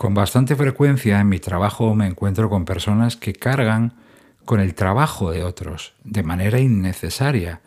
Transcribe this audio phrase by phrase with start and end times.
[0.00, 3.92] Con bastante frecuencia en mi trabajo me encuentro con personas que cargan
[4.46, 7.60] con el trabajo de otros de manera innecesaria,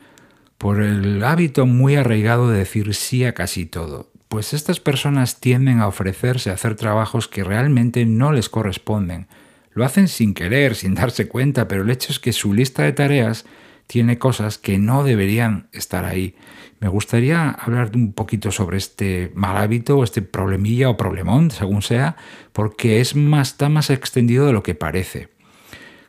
[0.58, 4.10] por el hábito muy arraigado de decir sí a casi todo.
[4.30, 9.28] Pues estas personas tienden a ofrecerse a hacer trabajos que realmente no les corresponden.
[9.72, 12.94] Lo hacen sin querer, sin darse cuenta, pero el hecho es que su lista de
[12.94, 13.46] tareas
[13.88, 16.36] tiene cosas que no deberían estar ahí.
[16.80, 22.17] Me gustaría hablar un poquito sobre este mal hábito, este problemilla o problemón, según sea,
[22.52, 25.30] porque es más, está más extendido de lo que parece.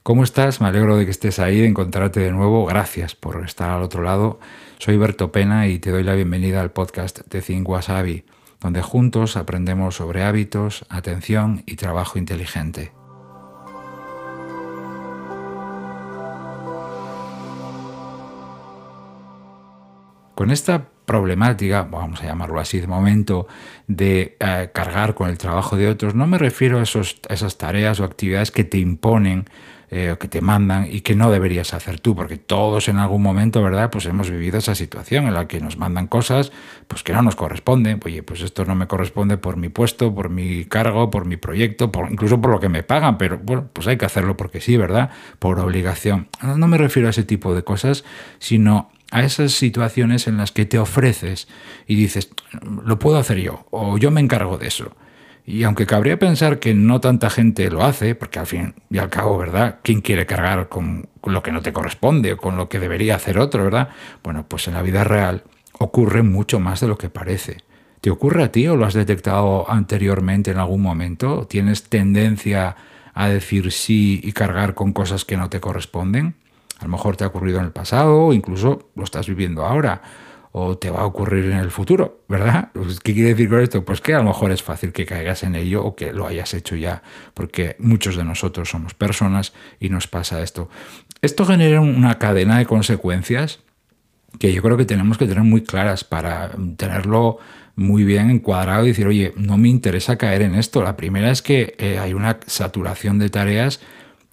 [0.02, 0.60] ¿Cómo estás?
[0.60, 2.66] Me alegro de que estés ahí, de encontrarte de nuevo.
[2.66, 4.38] Gracias por estar al otro lado.
[4.78, 7.66] Soy Berto Pena y te doy la bienvenida al podcast de Think
[8.60, 12.92] donde juntos aprendemos sobre hábitos, atención y trabajo inteligente.
[20.44, 23.48] Con esta problemática, vamos a llamarlo así de momento,
[23.86, 27.98] de eh, cargar con el trabajo de otros, no me refiero a, esos, esas tareas
[27.98, 29.46] o actividades que te imponen
[29.88, 33.22] eh, o que te mandan y que no deberías hacer tú, porque todos en algún
[33.22, 33.88] momento, ¿verdad?
[33.90, 36.52] Pues hemos vivido esa situación en la que nos mandan cosas
[36.88, 38.00] pues que no nos corresponden.
[38.04, 41.90] Oye, pues esto no me corresponde por mi puesto, por mi cargo, por mi proyecto,
[41.90, 44.76] por, incluso por lo que me pagan, pero bueno, pues hay que hacerlo porque sí,
[44.76, 45.08] ¿verdad?
[45.38, 46.28] Por obligación.
[46.42, 48.04] No me refiero a ese tipo de cosas,
[48.38, 51.46] sino a esas situaciones en las que te ofreces
[51.86, 52.30] y dices,
[52.84, 54.96] lo puedo hacer yo, o yo me encargo de eso.
[55.46, 59.10] Y aunque cabría pensar que no tanta gente lo hace, porque al fin y al
[59.10, 59.78] cabo, ¿verdad?
[59.84, 63.38] ¿Quién quiere cargar con lo que no te corresponde o con lo que debería hacer
[63.38, 63.90] otro, ¿verdad?
[64.24, 65.44] Bueno, pues en la vida real
[65.78, 67.58] ocurre mucho más de lo que parece.
[68.00, 71.46] ¿Te ocurre a ti o lo has detectado anteriormente en algún momento?
[71.46, 72.74] ¿Tienes tendencia
[73.14, 76.34] a decir sí y cargar con cosas que no te corresponden?
[76.80, 80.02] A lo mejor te ha ocurrido en el pasado o incluso lo estás viviendo ahora
[80.56, 82.70] o te va a ocurrir en el futuro, ¿verdad?
[82.72, 83.84] Pues, ¿Qué quiere decir con esto?
[83.84, 86.54] Pues que a lo mejor es fácil que caigas en ello o que lo hayas
[86.54, 87.02] hecho ya,
[87.34, 90.68] porque muchos de nosotros somos personas y nos pasa esto.
[91.22, 93.64] Esto genera una cadena de consecuencias
[94.38, 97.38] que yo creo que tenemos que tener muy claras para tenerlo
[97.74, 100.84] muy bien encuadrado y decir, oye, no me interesa caer en esto.
[100.84, 103.80] La primera es que eh, hay una saturación de tareas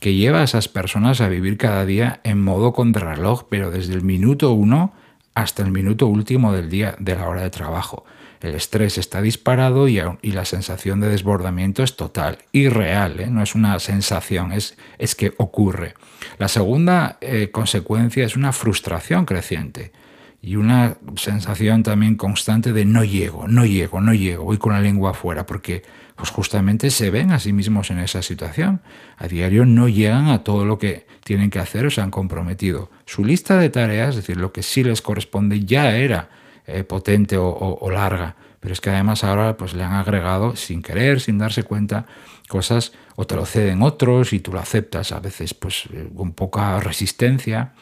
[0.01, 4.01] que lleva a esas personas a vivir cada día en modo contrarreloj, pero desde el
[4.01, 4.93] minuto uno
[5.35, 8.03] hasta el minuto último del día de la hora de trabajo.
[8.41, 13.27] El estrés está disparado y, la sensación de desbordamiento es total y real, ¿eh?
[13.27, 15.93] no es una sensación, es, es que ocurre.
[16.39, 19.91] La segunda eh, consecuencia es una frustración creciente
[20.41, 24.81] y una sensación también constante de no llego, no llego, no llego, voy con la
[24.81, 25.83] lengua afuera, porque
[26.15, 28.81] pues justamente se ven a sí mismos en esa situación.
[29.17, 32.89] A diario no llegan a todo lo que tienen que hacer o se han comprometido.
[33.05, 36.29] Su lista de tareas, es decir, lo que sí les corresponde, ya era
[36.65, 41.21] eh, potente o, larga, pero es que además ahora pues le han agregado sin querer,
[41.21, 42.05] sin darse cuenta,
[42.47, 46.33] cosas o te lo ceden otros y tú lo aceptas a veces pues eh, con
[46.33, 47.73] poca resistencia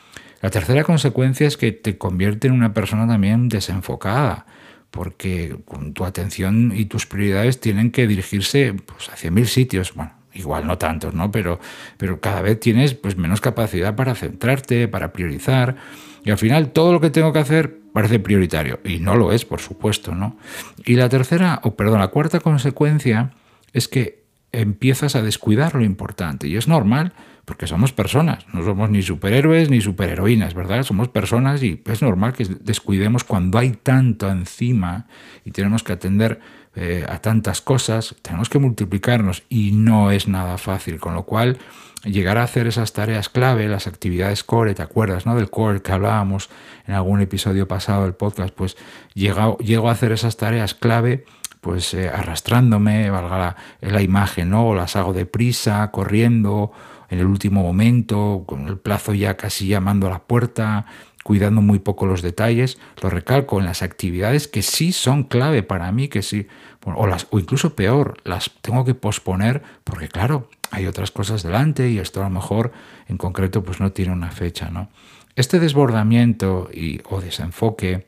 [0.41, 4.45] la tercera consecuencia es que te convierte en una persona también desenfocada,
[4.91, 5.57] porque
[5.93, 9.93] tu atención y tus prioridades tienen que dirigirse pues, hacia mil sitios.
[9.93, 11.31] Bueno, igual no tantos, ¿no?
[11.31, 11.59] Pero,
[11.97, 15.75] pero cada vez tienes pues, menos capacidad para centrarte, para priorizar.
[16.23, 18.79] Y al final todo lo que tengo que hacer parece prioritario.
[18.83, 20.37] Y no lo es, por supuesto, ¿no?
[20.85, 23.31] Y la tercera, o perdón, la cuarta consecuencia
[23.73, 26.47] es que empiezas a descuidar lo importante.
[26.47, 27.13] Y es normal
[27.49, 30.83] porque somos personas, no somos ni superhéroes ni superheroínas, ¿verdad?
[30.83, 35.07] Somos personas y es normal que descuidemos cuando hay tanto encima
[35.43, 36.41] y tenemos que atender
[36.75, 41.57] eh, a tantas cosas, tenemos que multiplicarnos y no es nada fácil, con lo cual
[42.03, 45.35] llegar a hacer esas tareas clave, las actividades core, ¿te acuerdas no?
[45.35, 46.51] del core que hablábamos
[46.85, 48.53] en algún episodio pasado del podcast?
[48.53, 48.77] Pues
[49.15, 51.25] llego, a hacer esas tareas clave
[51.61, 54.75] pues eh, arrastrándome, valga la, imagen, ¿no?
[54.75, 56.71] Las hago deprisa, corriendo,
[57.09, 60.85] en el último momento, con el plazo ya casi llamando a la puerta,
[61.23, 62.79] cuidando muy poco los detalles.
[63.01, 66.47] Lo recalco en las actividades que sí son clave para mí, que sí,
[66.85, 71.89] o, las, o incluso peor, las tengo que posponer porque claro, hay otras cosas delante
[71.89, 72.71] y esto a lo mejor
[73.07, 74.69] en concreto pues no tiene una fecha.
[74.69, 74.89] ¿no?
[75.35, 78.07] Este desbordamiento y, o desenfoque,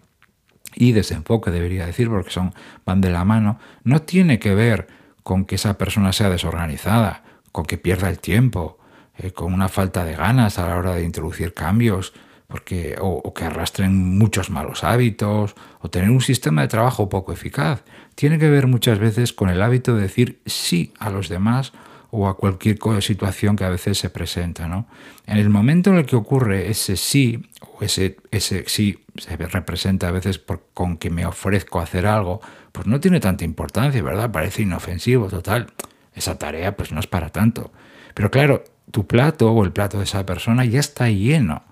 [0.75, 2.54] y desenfoque debería decir porque son,
[2.86, 4.88] van de la mano, no tiene que ver
[5.24, 8.80] con que esa persona sea desorganizada, con que pierda el tiempo,
[9.17, 12.13] eh, con una falta de ganas a la hora de introducir cambios,
[12.47, 17.83] porque, o, que arrastren muchos malos hábitos, o tener un sistema de trabajo poco eficaz.
[18.15, 21.71] Tiene que ver muchas veces con el hábito de decir sí a los demás
[22.09, 24.67] o a cualquier situación que a veces se presenta.
[24.67, 24.85] ¿no?
[25.25, 30.09] En el momento en el que ocurre ese sí, o ese, ese sí se representa
[30.09, 32.41] a veces por, con que me ofrezco a hacer algo,
[32.73, 34.29] pues no tiene tanta importancia, ¿verdad?
[34.29, 35.67] Parece inofensivo, total
[36.13, 37.71] esa tarea pues no es para tanto.
[38.13, 41.63] Pero claro, tu plato o el plato de esa persona ya está lleno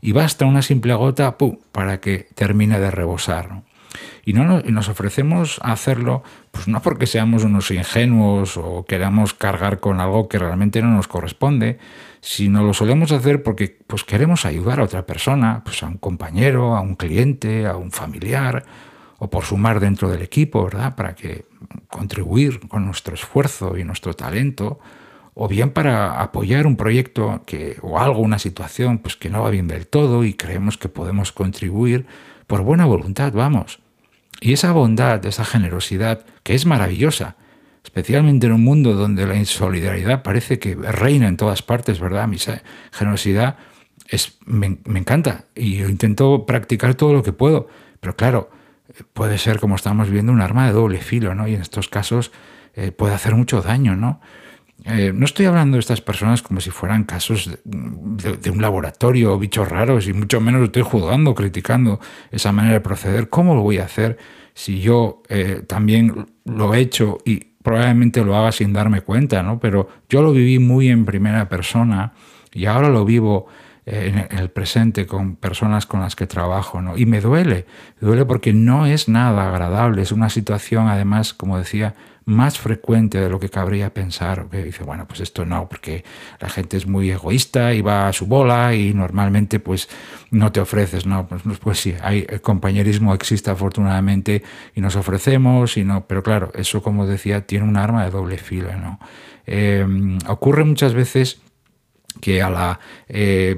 [0.00, 1.36] y basta una simple gota
[1.70, 3.62] para que termine de rebosar.
[4.24, 9.80] Y, no nos, ofrecemos a hacerlo, pues no porque seamos unos ingenuos o queramos cargar
[9.80, 11.78] con algo que realmente no nos corresponde,
[12.20, 16.76] sino lo solemos hacer porque pues, queremos ayudar a otra persona, pues a un compañero,
[16.76, 18.64] a un cliente, a un familiar,
[19.18, 20.96] o por sumar dentro del equipo, ¿verdad?
[20.96, 21.44] Para que
[21.88, 24.80] contribuir con nuestro esfuerzo y nuestro talento,
[25.34, 29.50] o bien para apoyar un proyecto que, o algo, una situación pues, que no va
[29.50, 32.06] bien del todo y creemos que podemos contribuir
[32.46, 33.80] por buena voluntad, vamos.
[34.40, 37.36] Y esa bondad, esa generosidad, que es maravillosa,
[37.84, 42.28] especialmente en un mundo donde la insolidaridad parece que reina en todas partes, ¿verdad?
[42.28, 42.36] Mi
[42.92, 43.56] generosidad
[44.08, 47.68] es, me, encanta y yo intento practicar todo lo que puedo,
[48.00, 48.50] pero claro,
[49.14, 51.48] puede ser, como estamos viendo, un arma de doble filo, ¿no?
[51.48, 52.32] Y en estos casos
[52.74, 54.20] eh, puede hacer mucho daño, ¿no?
[54.84, 59.38] Eh, no estoy hablando de estas personas como si fueran casos de, un laboratorio o
[59.38, 63.28] bichos raros, y mucho menos estoy juzgando, criticando esa manera de proceder.
[63.28, 64.18] ¿Cómo lo voy a hacer
[64.54, 69.42] si yo eh, también lo he hecho y probablemente lo haga sin darme cuenta?
[69.42, 69.60] ¿no?
[69.60, 72.12] Pero yo lo viví muy en primera persona
[72.52, 73.46] y ahora lo vivo
[73.84, 76.96] en el presente con personas con las que trabajo, ¿no?
[76.96, 77.66] Y me duele,
[78.00, 81.94] me duele porque no es nada agradable, es una situación además, como decía,
[82.24, 84.46] más frecuente de lo que cabría pensar.
[84.50, 86.04] Que dice, bueno, pues esto no, porque
[86.40, 89.88] la gente es muy egoísta y va a su bola y normalmente pues
[90.30, 91.26] no te ofreces, ¿no?
[91.26, 94.42] Pues, pues, pues sí, hay, el compañerismo existe afortunadamente
[94.74, 98.38] y nos ofrecemos, y no, pero claro, eso como decía, tiene un arma de doble
[98.38, 98.98] filo, ¿no?
[99.46, 99.84] Eh,
[100.28, 101.42] ocurre muchas veces
[102.20, 103.56] que a la eh,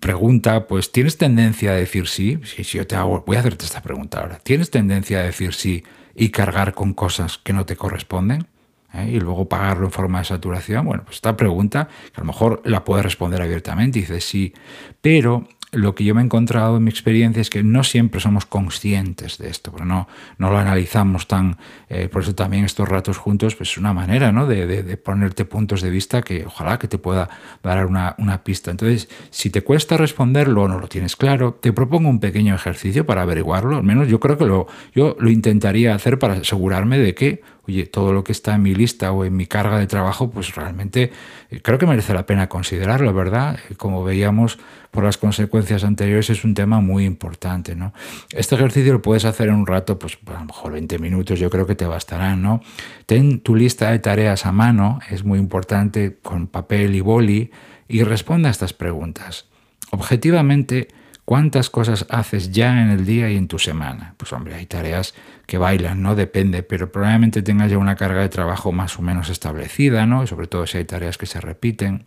[0.00, 2.38] pregunta, pues, ¿tienes tendencia a decir sí?
[2.44, 4.38] Si, si yo te hago, voy a hacerte esta pregunta ahora.
[4.38, 5.84] ¿Tienes tendencia a decir sí
[6.14, 8.46] y cargar con cosas que no te corresponden?
[8.94, 9.10] ¿Eh?
[9.14, 10.86] Y luego pagarlo en forma de saturación.
[10.86, 14.54] Bueno, pues esta pregunta, que a lo mejor la puedes responder abiertamente, dices sí,
[15.00, 18.46] pero lo que yo me he encontrado en mi experiencia es que no siempre somos
[18.46, 21.56] conscientes de esto, pero no, no lo analizamos tan...
[21.88, 24.46] Eh, por eso también estos ratos juntos pues es una manera ¿no?
[24.46, 27.28] de, ponerte puntos de vista que ojalá que te pueda
[27.62, 28.70] dar una, una, pista.
[28.70, 33.06] Entonces, si te cuesta responderlo o no lo tienes claro, te propongo un pequeño ejercicio
[33.06, 33.76] para averiguarlo.
[33.76, 37.86] Al menos yo creo que lo, yo lo intentaría hacer para asegurarme de que oye,
[37.86, 41.12] todo lo que está en mi lista o en mi carga de trabajo, pues realmente
[41.50, 43.58] eh, creo que merece la pena considerarlo, ¿verdad?
[43.70, 44.58] Eh, como veíamos
[44.90, 47.92] por las consecuencias anteriores, es un tema muy importante, ¿no?
[48.30, 51.50] Este ejercicio lo puedes hacer en un rato, pues a lo mejor 20 minutos, yo
[51.50, 52.60] creo que te bastarán, ¿no?
[53.06, 57.50] Ten tu lista de tareas a mano, es muy importante, con papel y boli,
[57.88, 59.46] y responda a estas preguntas.
[59.90, 60.88] Objetivamente,
[61.24, 64.14] ¿Cuántas cosas haces ya en el día y en tu semana?
[64.18, 65.14] Pues hombre, hay tareas
[65.46, 66.14] que bailan, ¿no?
[66.14, 70.26] Depende, pero probablemente tengas ya una carga de trabajo más o menos establecida, ¿no?
[70.26, 72.06] Sobre todo si hay tareas que se repiten.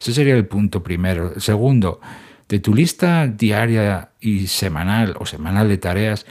[0.00, 1.38] Ese sería el punto primero.
[1.40, 2.00] segundo,
[2.48, 6.24] de tu lista diaria y semanal o semanal de tareas,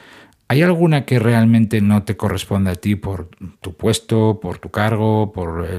[0.47, 3.29] ¿hay alguna que realmente no te corresponde a ti por
[3.61, 5.69] tu puesto, por tu cargo, por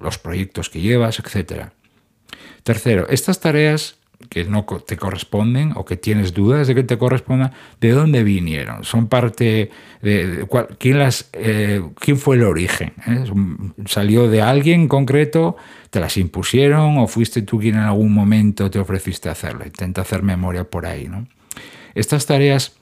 [0.00, 1.72] los proyectos que llevas, etcétera?
[2.62, 3.96] Tercero, estas tareas
[4.28, 8.84] que no te corresponden o que tienes dudas de que te correspondan, ¿de dónde vinieron?
[8.84, 9.70] ¿Son parte
[10.02, 10.46] de,
[10.78, 12.92] ¿quién, las, eh, quién fue el origen?
[13.06, 13.24] ¿Eh?
[13.86, 15.56] ¿Salió de alguien concreto?
[15.90, 19.64] ¿Te las impusieron o fuiste tú quien en algún momento te ofreciste hacerlo?
[19.64, 21.06] Intenta hacer memoria por ahí.
[21.08, 21.26] ¿no?
[21.94, 22.76] Estas tareas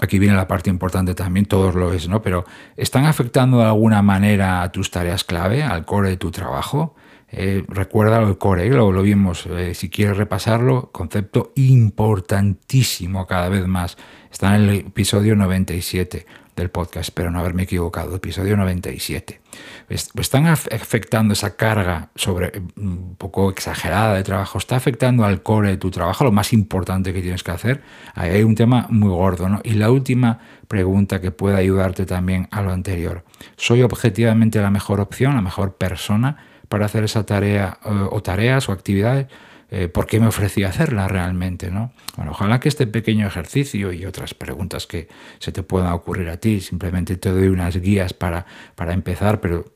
[0.00, 2.20] aquí viene la parte importante también, todos lo es, ¿no?
[2.22, 2.44] Pero
[2.76, 6.96] ¿están afectando de alguna manera a tus tareas clave, al core de tu trabajo?
[7.36, 13.66] Eh, recuerda el core, lo, lo vimos, eh, si quieres repasarlo, concepto importantísimo cada vez
[13.66, 13.96] más.
[14.30, 19.40] Está en el episodio 97 del podcast, pero no haberme equivocado, episodio 97.
[19.88, 25.70] Están afectando esa carga sobre eh, un poco exagerada de trabajo, está afectando al core
[25.70, 27.82] de tu trabajo, lo más importante que tienes que hacer.
[28.14, 29.60] Ahí hay un tema muy gordo, ¿no?
[29.64, 30.38] Y la última
[30.68, 33.24] pregunta que puede ayudarte también a lo anterior.
[33.56, 36.53] ¿Soy objetivamente la mejor opción, la mejor persona?
[36.74, 39.28] Para hacer esa tarea eh, o tareas o actividades,
[39.70, 41.70] eh, ¿por qué me ofrecí hacerla realmente?
[41.70, 41.92] ¿no?
[42.16, 45.06] Bueno, ojalá que este pequeño ejercicio y otras preguntas que
[45.38, 49.66] se te puedan ocurrir a ti, simplemente te doy unas guías para, para empezar, pero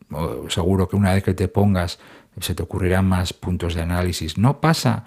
[0.48, 2.00] seguro que una vez que te pongas
[2.40, 4.38] se te ocurrirán más puntos de análisis.
[4.38, 5.04] No pasa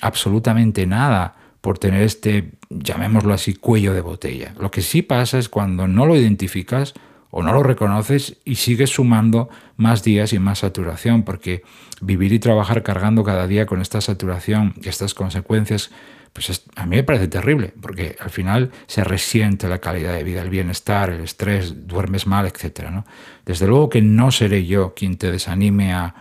[0.00, 4.54] absolutamente nada por tener este, llamémoslo así, cuello de botella.
[4.58, 6.94] Lo que sí pasa es cuando no lo identificas,
[7.36, 11.64] o no lo reconoces y sigues sumando más días y más saturación, porque
[12.00, 15.90] vivir y trabajar cargando cada día con esta saturación y estas consecuencias
[16.32, 20.42] pues a mí me parece terrible, porque al final se resiente la calidad de vida,
[20.42, 22.90] el bienestar, el estrés, duermes mal, etc.
[22.90, 23.04] ¿no?
[23.44, 26.14] Desde luego que no seré yo quien te desanime a,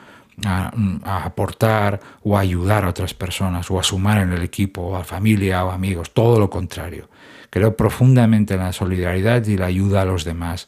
[0.45, 4.95] a, aportar o a ayudar a otras personas o a sumar en el equipo o
[4.95, 7.07] a familia o amigos, todo lo contrario.
[7.51, 10.67] Creo profundamente en la solidaridad y la ayuda a los demás,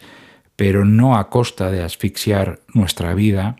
[0.55, 3.57] pero no a costa de asfixiar nuestra vida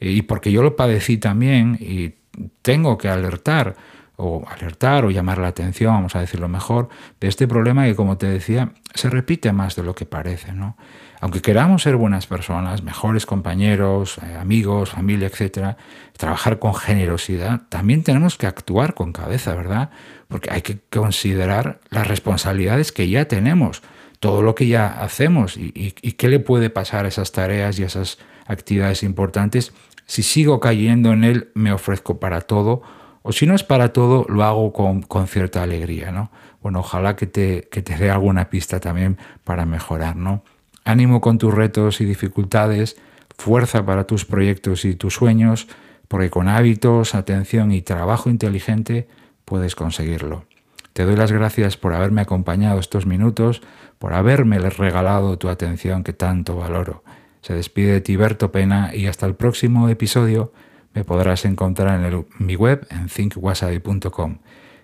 [0.00, 2.14] y porque yo lo padecí también y
[2.62, 3.76] tengo que alertar
[4.16, 6.88] o alertar o llamar la atención, vamos a decirlo mejor,
[7.20, 10.52] de este problema que, como te decía, se repite más de lo que parece.
[10.52, 10.76] ¿no?
[11.20, 15.76] Aunque queramos ser buenas personas, mejores compañeros, eh, amigos, familia, etcétera,
[16.16, 19.90] trabajar con generosidad, también tenemos que actuar con cabeza, ¿verdad?
[20.28, 23.82] Porque hay que considerar las responsabilidades que ya tenemos,
[24.24, 27.88] todo lo que ya hacemos y, qué le puede pasar a esas tareas y a
[27.88, 28.16] esas
[28.46, 29.74] actividades importantes
[30.06, 32.80] si sigo cayendo en él, me ofrezco para todo,
[33.20, 36.30] o si no es para todo, lo hago con, cierta alegría, ¿no?
[36.62, 40.42] Bueno, ojalá que te, te dé alguna pista también para mejorar, ¿no?
[40.86, 42.96] Ánimo con tus retos y dificultades,
[43.36, 45.68] fuerza para tus proyectos y tus sueños,
[46.08, 49.06] porque con hábitos, atención y trabajo inteligente
[49.44, 50.46] puedes conseguirlo.
[50.94, 53.62] Te doy las gracias por haberme acompañado estos minutos,
[53.98, 57.02] por haberme regalado tu atención que tanto valoro.
[57.40, 60.52] Se despide de Tiberto Pena y hasta el próximo episodio
[60.94, 64.38] me podrás encontrar en, mi web en thinkwasabi.com.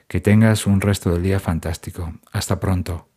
[0.08, 2.12] Que tengas un resto del día fantástico.
[2.32, 3.09] Hasta pronto.